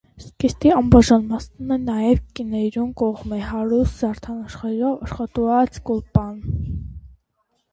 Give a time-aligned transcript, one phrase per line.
[0.21, 6.43] Զգեստին անբաժան մասն է նաեւ կիներուն կողմէ հարուստ զարդանախշերով աշխատուած գուլպան։